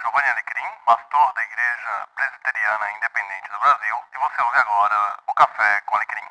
[0.00, 4.96] Giovanni Alecrim, pastor da Igreja Presbiteriana Independente do Brasil, e você ouve agora
[5.28, 6.24] o Café com Alecrim.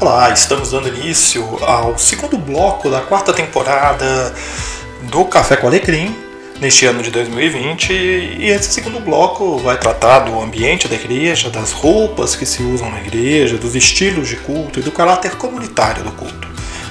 [0.00, 4.34] Olá, estamos dando início ao segundo bloco da quarta temporada
[5.02, 6.27] do Café com Alecrim,
[6.60, 7.92] neste ano de 2020.
[7.92, 12.90] E esse segundo bloco vai tratar do ambiente da igreja, das roupas que se usam
[12.90, 16.48] na igreja, dos estilos de culto e do caráter comunitário do culto.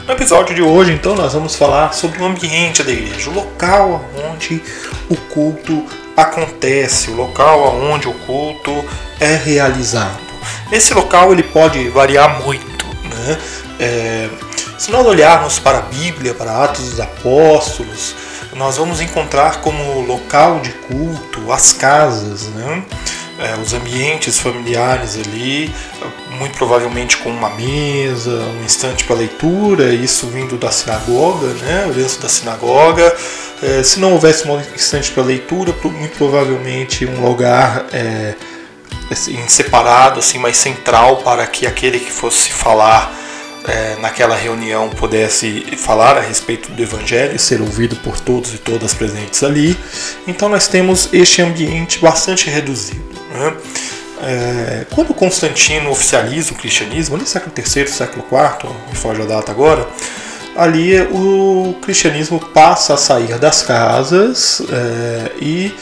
[0.08, 4.06] No episódio de hoje, então, nós vamos falar sobre o ambiente da igreja, o local
[4.32, 4.64] onde
[5.10, 8.86] o culto acontece, o local onde o culto
[9.20, 10.18] é realizado.
[10.72, 12.86] Esse local ele pode variar muito.
[12.86, 13.38] Né?
[13.82, 14.30] É,
[14.78, 18.16] se nós olharmos para a Bíblia, para Atos dos Apóstolos,
[18.58, 22.84] nós vamos encontrar como local de culto as casas, né?
[23.40, 25.72] É, os ambientes familiares ali,
[26.40, 31.86] muito provavelmente com uma mesa, um instante para leitura, isso vindo da sinagoga, né?
[31.86, 33.16] o lenço da sinagoga.
[33.62, 38.34] É, se não houvesse um instante para leitura, muito provavelmente um lugar é,
[39.12, 43.17] assim, separado, assim, mais central para que aquele que fosse falar
[43.68, 48.94] é, naquela reunião pudesse falar a respeito do Evangelho ser ouvido por todos e todas
[48.94, 49.78] presentes ali.
[50.26, 53.04] Então nós temos este ambiente bastante reduzido.
[53.32, 53.58] Né?
[54.24, 59.52] É, quando Constantino oficializa o cristianismo, ali século III, século IV, me foge a data
[59.52, 59.88] agora,
[60.56, 65.76] ali o cristianismo passa a sair das casas é, e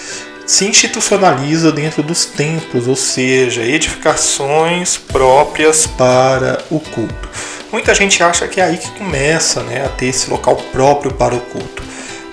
[0.45, 7.29] se institucionaliza dentro dos templos, ou seja, edificações próprias para o culto.
[7.71, 11.35] Muita gente acha que é aí que começa né, a ter esse local próprio para
[11.35, 11.83] o culto.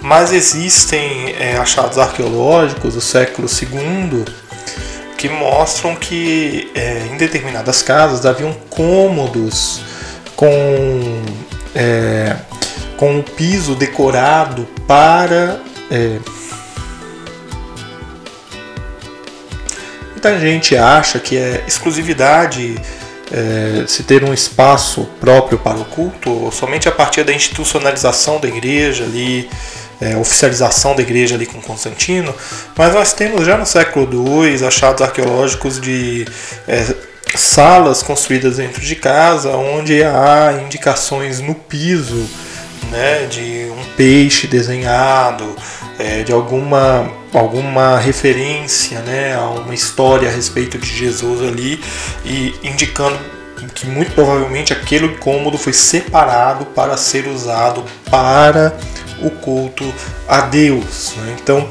[0.01, 4.25] Mas existem é, achados arqueológicos do século II
[5.17, 9.81] que mostram que é, em determinadas casas haviam cômodos
[10.35, 11.23] com,
[11.77, 12.37] é,
[12.97, 15.61] com o piso decorado para.
[15.89, 16.19] É,
[20.11, 22.77] muita gente acha que é exclusividade
[23.33, 28.47] é, se ter um espaço próprio para o culto somente a partir da institucionalização da
[28.47, 29.49] igreja ali,
[30.01, 32.35] é, oficialização da igreja ali com Constantino,
[32.77, 36.27] mas nós temos já no século II achados arqueológicos de
[36.69, 36.95] é,
[37.35, 42.29] salas construídas dentro de casa onde há indicações no piso
[42.93, 45.57] né, de um peixe desenhado,
[45.99, 51.83] é, de alguma, alguma referência né, a uma história a respeito de Jesus ali,
[52.25, 53.19] e indicando
[53.75, 58.77] que muito provavelmente aquele cômodo foi separado para ser usado para
[59.21, 59.93] o culto
[60.29, 61.15] a Deus.
[61.17, 61.37] Né?
[61.41, 61.69] Então,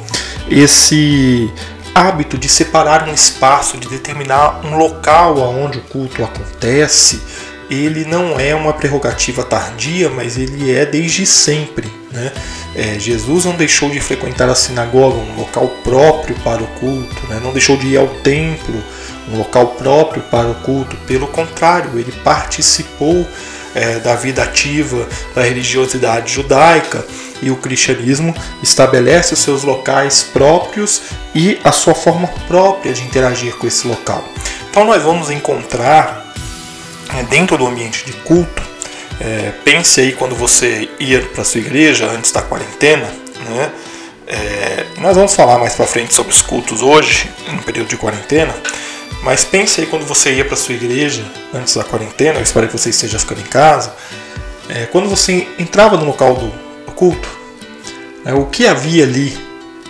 [0.49, 1.51] esse
[1.93, 7.21] hábito de separar um espaço, de determinar um local onde o culto acontece,
[7.71, 11.89] ele não é uma prerrogativa tardia, mas ele é desde sempre.
[12.11, 12.31] Né?
[12.75, 17.39] É, Jesus não deixou de frequentar a sinagoga, um local próprio para o culto, né?
[17.41, 18.83] não deixou de ir ao templo,
[19.31, 20.97] um local próprio para o culto.
[21.07, 23.25] Pelo contrário, ele participou
[23.73, 27.05] é, da vida ativa da religiosidade judaica
[27.41, 31.01] e o cristianismo estabelece os seus locais próprios
[31.33, 34.23] e a sua forma própria de interagir com esse local.
[34.69, 36.20] Então nós vamos encontrar
[37.17, 38.61] é, dentro do ambiente de culto,
[39.19, 43.07] é, pense aí quando você ia para sua igreja antes da quarentena,
[43.49, 43.71] né?
[44.27, 48.55] É, nós vamos falar mais para frente sobre os cultos hoje, no período de quarentena,
[49.23, 51.23] mas pense aí quando você ia para sua igreja
[51.53, 53.93] antes da quarentena, eu espero que você esteja ficando em casa,
[54.69, 56.47] é, quando você entrava no local do,
[56.85, 57.27] do culto,
[58.23, 59.37] né, o que havia ali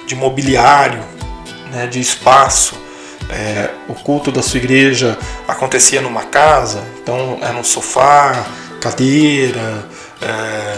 [0.08, 1.04] de mobiliário,
[1.72, 2.76] né, de espaço,
[3.32, 8.46] é, o culto da sua igreja acontecia numa casa, então era um sofá,
[8.82, 9.86] cadeira,
[10.22, 10.78] é,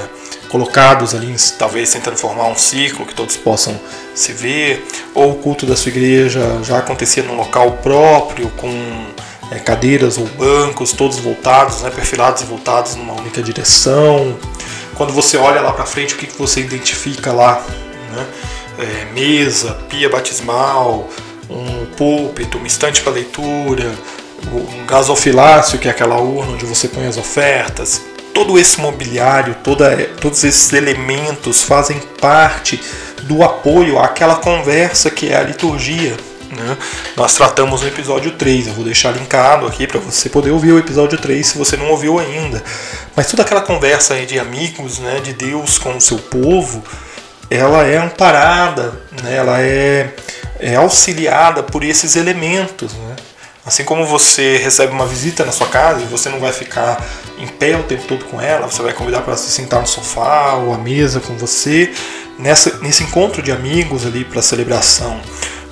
[0.50, 3.80] colocados ali, talvez tentando formar um círculo que todos possam
[4.14, 8.70] se ver, ou o culto da sua igreja já acontecia num local próprio, com
[9.52, 14.38] é, cadeiras ou bancos, todos voltados, né, perfilados e voltados numa única direção.
[14.94, 17.66] Quando você olha lá para frente, o que, que você identifica lá?
[18.12, 18.28] Né?
[18.78, 21.10] É, mesa, pia batismal,
[21.94, 23.92] púlpito, uma estante para leitura,
[24.52, 28.02] um gasofilácio, que é aquela urna onde você põe as ofertas.
[28.34, 32.82] Todo esse mobiliário, toda, todos esses elementos fazem parte
[33.24, 36.16] do apoio àquela conversa que é a liturgia.
[36.56, 36.78] Né?
[37.16, 40.80] Nós tratamos no episódio 3, eu vou deixar linkado aqui para você poder ouvir o
[40.80, 42.64] episódio 3 se você não ouviu ainda.
[43.16, 46.84] Mas toda aquela conversa de amigos, né, de Deus com o seu povo,
[47.50, 50.14] ela é amparada, né, ela é,
[50.64, 52.94] é auxiliada por esses elementos.
[52.94, 53.16] Né?
[53.66, 57.04] Assim como você recebe uma visita na sua casa e você não vai ficar
[57.38, 60.54] em pé o tempo todo com ela, você vai convidar para se sentar no sofá
[60.54, 61.92] ou à mesa com você,
[62.38, 65.20] nessa, nesse encontro de amigos ali para a celebração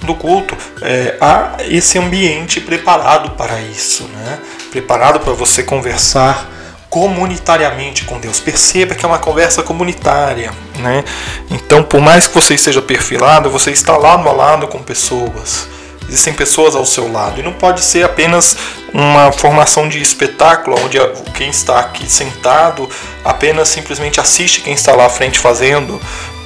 [0.01, 4.39] do culto, é, há esse ambiente preparado para isso, né?
[4.71, 6.49] preparado para você conversar
[6.91, 8.41] comunitariamente com Deus.
[8.41, 11.05] Perceba que é uma conversa comunitária, né?
[11.49, 15.69] Então, por mais que você esteja perfilado, você está lado a lado com pessoas.
[16.05, 18.57] Existem pessoas ao seu lado e não pode ser apenas
[18.93, 20.97] uma formação de espetáculo onde
[21.33, 22.89] quem está aqui sentado
[23.23, 25.93] apenas simplesmente assiste quem está lá à frente fazendo,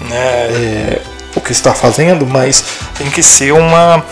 [0.02, 0.16] né?
[0.16, 1.02] É,
[1.36, 2.64] o que está fazendo, mas
[2.96, 4.06] tem que ser uma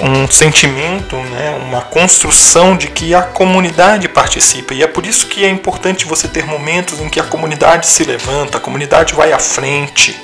[0.00, 4.74] um sentimento, né, uma construção de que a comunidade participa.
[4.74, 8.04] E é por isso que é importante você ter momentos em que a comunidade se
[8.04, 10.16] levanta, a comunidade vai à frente,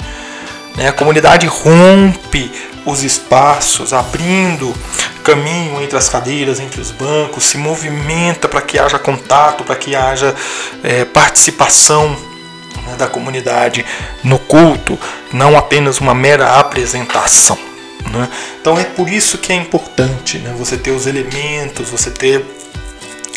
[0.76, 2.52] né, a comunidade rompe
[2.86, 4.74] os espaços, abrindo
[5.24, 9.96] caminho entre as cadeiras, entre os bancos, se movimenta para que haja contato, para que
[9.96, 10.34] haja
[10.82, 12.14] é, participação
[12.86, 13.84] né, da comunidade
[14.22, 14.98] no culto,
[15.32, 17.73] não apenas uma mera apresentação.
[18.12, 18.28] Né?
[18.60, 22.44] Então é por isso que é importante né, você ter os elementos, você ter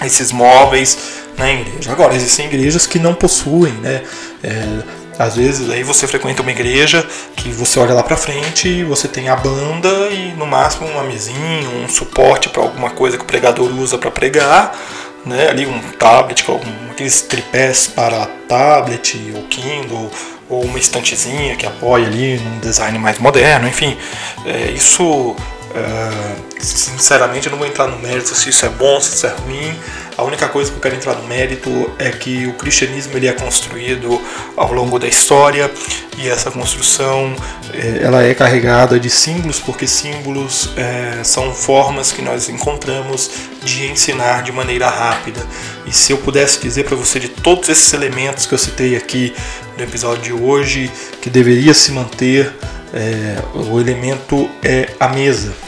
[0.05, 0.97] esses móveis
[1.37, 1.91] na igreja.
[1.91, 4.03] Agora, existem igrejas que não possuem, né?
[4.43, 4.83] É,
[5.19, 7.05] às vezes aí você frequenta uma igreja
[7.35, 11.03] que você olha lá para frente e você tem a banda e no máximo uma
[11.03, 14.77] mesinha, um suporte para alguma coisa que o pregador usa para pregar,
[15.25, 15.49] né?
[15.49, 16.45] Ali um tablet,
[16.91, 20.11] aqueles tripés para tablet ou Kindle
[20.49, 23.97] ou uma estantezinha que apoia ali num design mais moderno, enfim,
[24.45, 25.35] é, isso
[25.75, 29.29] é, sinceramente eu não vou entrar no mérito se isso é bom, se isso é
[29.29, 29.79] ruim.
[30.17, 33.33] A única coisa que eu quero entrar no mérito é que o cristianismo ele é
[33.33, 34.19] construído
[34.55, 35.69] ao longo da história
[36.17, 37.35] e essa construção
[37.71, 43.29] é, ela é carregada de símbolos porque símbolos é, são formas que nós encontramos
[43.63, 45.45] de ensinar de maneira rápida.
[45.85, 49.35] E se eu pudesse dizer para você de todos esses elementos que eu citei aqui
[49.77, 50.91] no episódio de hoje
[51.21, 52.51] que deveria se manter,
[52.91, 55.66] é, o elemento é a mesa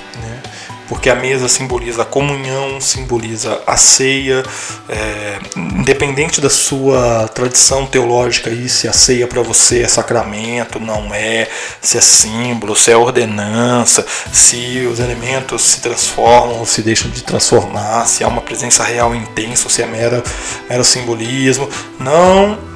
[0.89, 4.43] porque a mesa simboliza a comunhão, simboliza a ceia,
[4.89, 11.13] é, independente da sua tradição teológica aí, se a ceia para você é sacramento, não
[11.13, 11.47] é,
[11.79, 14.03] se é símbolo, se é ordenança,
[14.33, 19.13] se os elementos se transformam ou se deixam de transformar, se há uma presença real
[19.13, 20.23] intensa, se é mero,
[20.67, 21.69] mero simbolismo,
[21.99, 22.68] não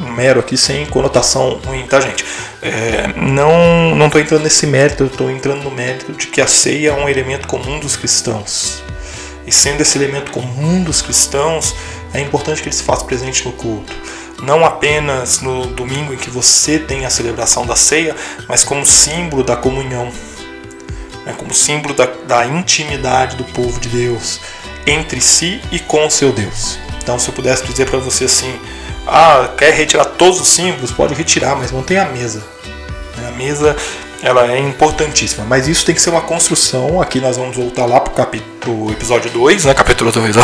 [0.00, 2.24] mero aqui sem conotação ruim, tá gente?
[2.60, 6.90] É, não não estou entrando nesse mérito, estou entrando no mérito de que a ceia
[6.90, 8.82] é um elemento comum dos cristãos.
[9.46, 11.74] E sendo esse elemento comum dos cristãos,
[12.14, 13.92] é importante que ele se faça presente no culto.
[14.42, 18.14] Não apenas no domingo em que você tem a celebração da ceia,
[18.48, 20.10] mas como símbolo da comunhão,
[21.24, 24.40] né, como símbolo da, da intimidade do povo de Deus
[24.86, 26.78] entre si e com o seu Deus.
[27.02, 28.58] Então, se eu pudesse dizer para você assim,
[29.06, 30.92] ah, quer retirar todos os símbolos?
[30.92, 32.42] Pode retirar, mas mantém a mesa.
[33.26, 33.76] A mesa
[34.22, 37.02] ela é importantíssima, mas isso tem que ser uma construção.
[37.02, 39.74] Aqui nós vamos voltar lá para o capítulo, episódio 2, né?
[39.74, 40.40] Capítulo 2, ó,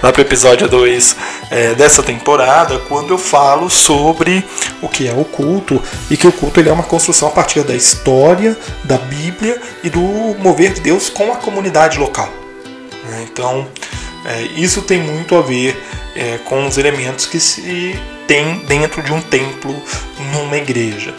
[0.00, 1.16] lá para o episódio 2
[1.50, 4.44] é, dessa temporada, quando eu falo sobre
[4.80, 7.64] o que é o culto e que o culto ele é uma construção a partir
[7.64, 10.00] da história, da Bíblia e do
[10.38, 12.28] mover de Deus com a comunidade local.
[13.22, 13.66] Então,
[14.24, 15.80] é, isso tem muito a ver
[16.16, 17.94] é, com os elementos que se
[18.26, 19.74] tem dentro de um templo,
[20.32, 21.14] numa igreja.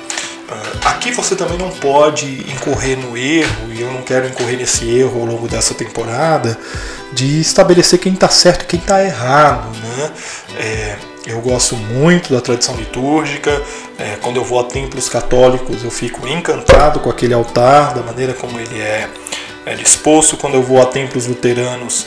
[0.50, 4.90] Uh, aqui você também não pode incorrer no erro, e eu não quero incorrer nesse
[4.90, 6.58] erro ao longo dessa temporada,
[7.12, 9.70] de estabelecer quem está certo e quem está errado.
[9.78, 10.12] Né?
[10.58, 13.62] É, eu gosto muito da tradição litúrgica.
[14.00, 18.34] É, quando eu vou a templos católicos, eu fico encantado com aquele altar, da maneira
[18.34, 19.10] como ele é,
[19.66, 20.38] é disposto.
[20.38, 22.06] Quando eu vou a templos luteranos,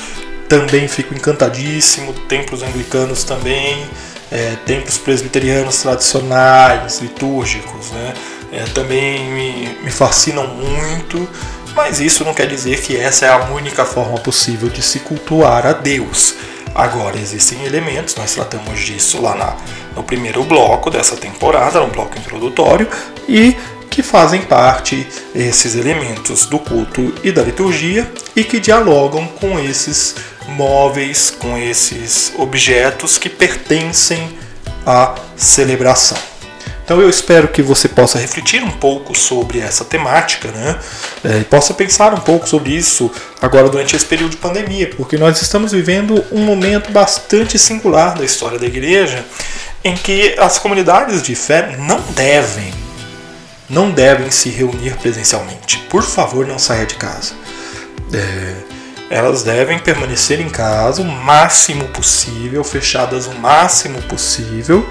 [0.51, 3.87] também fico encantadíssimo, templos anglicanos também,
[4.33, 8.15] é, templos presbiterianos tradicionais, litúrgicos, né?
[8.53, 11.29] É, também me, me fascinam muito,
[11.77, 15.65] mas isso não quer dizer que essa é a única forma possível de se cultuar
[15.65, 16.35] a Deus.
[16.75, 19.57] Agora, existem elementos, nós tratamos disso lá na,
[19.95, 22.89] no primeiro bloco dessa temporada, no bloco introdutório,
[23.29, 23.57] e
[23.91, 30.15] que fazem parte esses elementos do culto e da liturgia e que dialogam com esses
[30.49, 34.39] móveis, com esses objetos que pertencem
[34.87, 36.17] à celebração.
[36.85, 40.77] Então eu espero que você possa refletir um pouco sobre essa temática, né?
[41.23, 43.09] É, e possa pensar um pouco sobre isso
[43.41, 48.25] agora durante esse período de pandemia, porque nós estamos vivendo um momento bastante singular da
[48.25, 49.25] história da igreja,
[49.85, 52.75] em que as comunidades de fé não devem,
[53.71, 55.79] não devem se reunir presencialmente.
[55.89, 57.33] Por favor, não saia de casa.
[58.13, 58.55] É,
[59.09, 64.89] elas devem permanecer em casa o máximo possível, fechadas o máximo possível,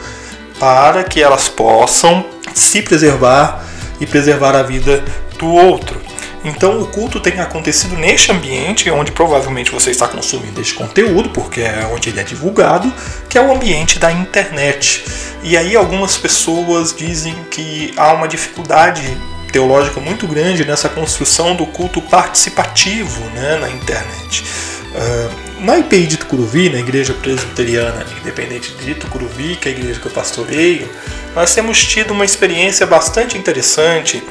[0.59, 3.63] para que elas possam se preservar
[3.99, 5.03] e preservar a vida
[5.37, 6.08] do outro.
[6.43, 11.61] Então o culto tem acontecido neste ambiente onde provavelmente você está consumindo este conteúdo, porque
[11.61, 12.91] é onde ele é divulgado,
[13.27, 15.03] que é o ambiente da internet.
[15.43, 19.17] E aí algumas pessoas dizem que há uma dificuldade
[19.51, 24.43] teológica muito grande nessa construção do culto participativo né, na internet.
[24.89, 29.99] Uh, na IPI de Tucuruvi, na Igreja Presbiteriana Independente de Tucuruvi, que é a igreja
[29.99, 30.89] que eu pastoreio,
[31.35, 34.21] nós temos tido uma experiência bastante interessante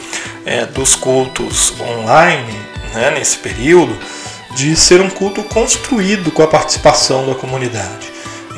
[0.45, 2.55] é, dos cultos online
[2.95, 3.97] né, nesse período,
[4.55, 8.11] de ser um culto construído com a participação da comunidade.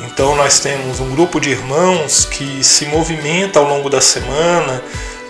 [0.05, 4.81] Então nós temos um grupo de irmãos que se movimenta ao longo da semana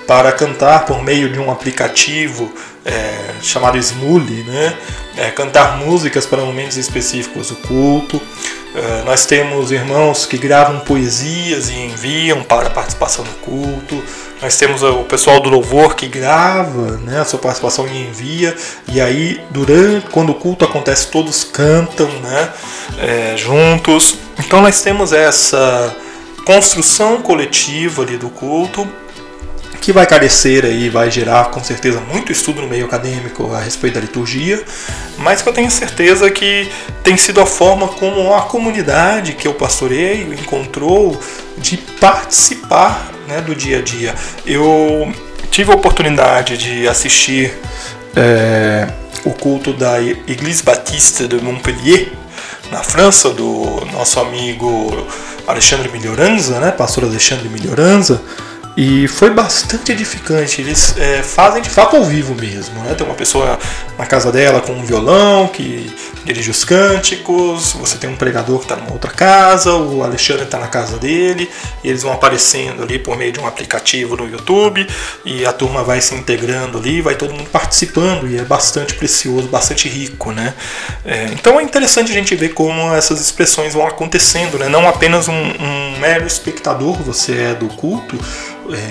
[0.08, 2.52] para cantar por meio de um aplicativo
[2.86, 4.78] é, chamado Smule, né?
[5.18, 8.21] É, cantar músicas para momentos específicos do culto.
[8.74, 14.02] É, nós temos irmãos que gravam poesias e enviam para a participação no culto.
[14.42, 18.56] Nós temos o pessoal do louvor que grava né, a sua participação e envia.
[18.88, 22.50] E aí, durante, quando o culto acontece, todos cantam né,
[22.98, 24.18] é, juntos.
[24.40, 25.96] Então nós temos essa
[26.46, 28.88] construção coletiva ali do culto
[29.82, 33.96] que vai carecer aí, vai gerar com certeza muito estudo no meio acadêmico a respeito
[33.96, 34.64] da liturgia,
[35.18, 36.70] mas que eu tenho certeza que
[37.04, 41.20] tem sido a forma como a comunidade que eu pastoreio encontrou
[41.58, 44.14] de participar né, do dia a dia.
[44.46, 45.12] Eu
[45.50, 47.52] tive a oportunidade de assistir
[48.16, 48.88] é,
[49.26, 52.12] o culto da Église Baptiste de Montpellier,
[52.72, 55.08] na França, do nosso amigo
[55.48, 58.22] Alexandre Melhoranza, né, pastor Alexandre Melhoranza,
[58.76, 60.62] e foi bastante edificante.
[60.62, 62.82] Eles é, fazem de fato ao vivo mesmo.
[62.84, 62.94] Né?
[62.96, 63.60] Tem uma pessoa
[63.98, 67.74] na casa dela com um violão que dirige os cânticos.
[67.74, 69.74] Você tem um pregador que está numa outra casa.
[69.74, 71.50] O Alexandre está na casa dele.
[71.84, 74.88] E eles vão aparecendo ali por meio de um aplicativo no YouTube.
[75.26, 77.02] E a turma vai se integrando ali.
[77.02, 78.28] Vai todo mundo participando.
[78.28, 80.32] E é bastante precioso, bastante rico.
[80.32, 80.54] Né?
[81.04, 84.58] É, então é interessante a gente ver como essas expressões vão acontecendo.
[84.58, 84.70] Né?
[84.70, 88.18] Não apenas um, um mero espectador você é do culto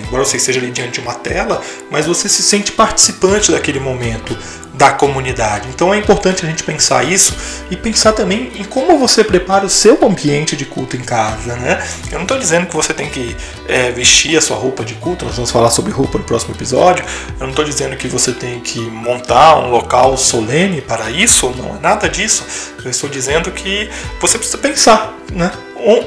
[0.07, 1.61] embora você esteja ali diante de uma tela,
[1.91, 4.37] mas você se sente participante daquele momento
[4.81, 5.69] da comunidade.
[5.69, 7.37] Então é importante a gente pensar isso
[7.71, 11.87] e pensar também em como você prepara o seu ambiente de culto em casa, né?
[12.11, 13.37] Eu não estou dizendo que você tem que
[13.69, 17.05] é, vestir a sua roupa de culto, nós vamos falar sobre roupa no próximo episódio.
[17.35, 21.77] Eu não estou dizendo que você tem que montar um local solene para isso, não
[21.77, 22.73] é nada disso.
[22.83, 25.53] Eu estou dizendo que você precisa pensar, né?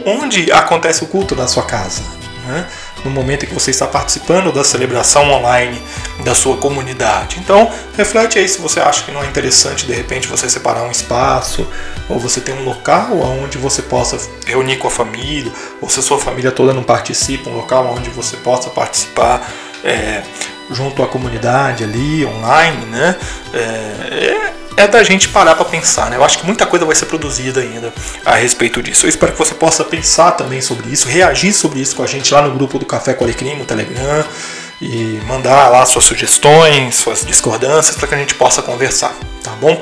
[0.05, 2.01] Onde acontece o culto na sua casa,
[2.47, 2.65] né?
[3.03, 5.81] No momento em que você está participando da celebração online
[6.23, 7.37] da sua comunidade.
[7.39, 10.91] Então, reflete aí se você acha que não é interessante de repente você separar um
[10.91, 11.67] espaço,
[12.07, 16.03] ou você tem um local onde você possa reunir com a família, ou se a
[16.03, 19.51] sua família toda não participa, um local onde você possa participar.
[19.83, 20.23] É,
[20.71, 23.15] junto à comunidade ali, online, né?
[23.53, 26.17] É, é da gente parar para pensar, né?
[26.17, 27.93] Eu acho que muita coisa vai ser produzida ainda
[28.25, 29.05] a respeito disso.
[29.05, 32.33] Eu espero que você possa pensar também sobre isso, reagir sobre isso com a gente
[32.33, 34.25] lá no grupo do Café com Alecrim, no Telegram,
[34.81, 39.81] e mandar lá suas sugestões, suas discordâncias para que a gente possa conversar, tá bom?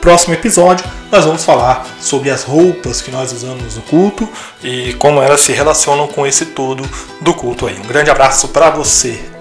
[0.00, 4.28] Próximo episódio, nós vamos falar sobre as roupas que nós usamos no culto
[4.62, 6.88] e como elas se relacionam com esse todo
[7.20, 7.76] do culto aí.
[7.76, 9.35] Um grande abraço para você.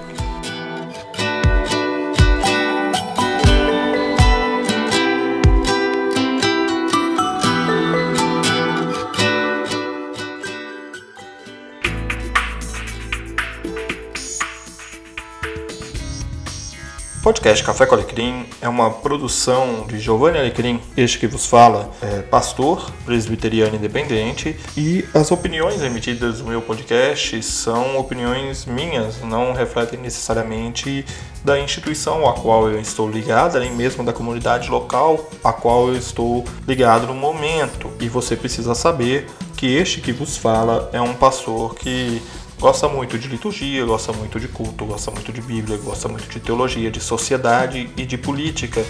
[17.26, 22.22] Podcast Café com Alecrim é uma produção de Giovanni Alecrim, este que vos fala, é
[22.22, 30.00] pastor presbiteriano independente, e as opiniões emitidas no meu podcast são opiniões minhas, não refletem
[30.00, 31.04] necessariamente
[31.44, 35.96] da instituição a qual eu estou ligado, nem mesmo da comunidade local a qual eu
[35.96, 37.92] estou ligado no momento.
[38.00, 39.26] E você precisa saber
[39.58, 42.22] que este que vos fala é um pastor que
[42.66, 46.40] gosta muito de liturgia, gosta muito de culto, gosta muito de Bíblia, gosta muito de
[46.40, 48.84] teologia, de sociedade e de política.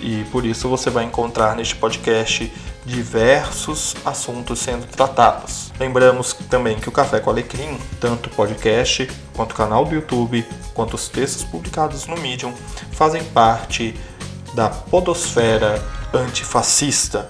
[0.00, 2.52] E por isso você vai encontrar neste podcast
[2.84, 5.72] diversos assuntos sendo tratados.
[5.76, 11.08] Lembramos também que o Café com Alecrim, tanto podcast, quanto canal do YouTube, quanto os
[11.08, 12.54] textos publicados no Medium,
[12.92, 13.92] fazem parte
[14.54, 17.26] da Podosfera Antifascista,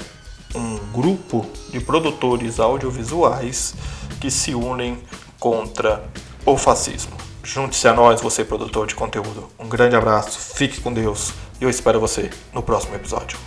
[0.54, 3.74] um grupo de produtores audiovisuais
[4.20, 4.98] que se unem
[5.46, 6.02] contra
[6.44, 7.16] o fascismo.
[7.44, 9.48] Junte-se a nós, você produtor de conteúdo.
[9.56, 13.38] Um grande abraço, fique com Deus e eu espero você no próximo episódio.